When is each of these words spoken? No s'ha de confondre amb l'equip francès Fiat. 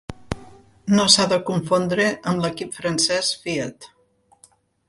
No 0.99 1.05
s'ha 1.15 1.27
de 1.33 1.37
confondre 1.51 2.09
amb 2.33 2.47
l'equip 2.47 2.75
francès 2.81 3.33
Fiat. 3.45 3.91